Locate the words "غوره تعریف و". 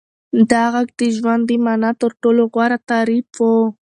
2.53-3.41